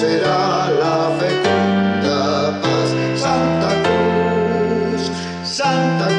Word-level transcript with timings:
será 0.00 0.68
la 0.78 1.10
fecunda 1.18 2.60
paz. 2.60 2.90
Santa 3.14 3.70
Cruz, 3.82 5.10
Santa 5.42 6.06
Cruz. 6.06 6.15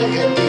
Hallelujah. 0.00 0.47